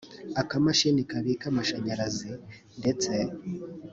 [0.41, 2.31] akamashini kabika amashanyarazi
[2.79, 3.13] ndetse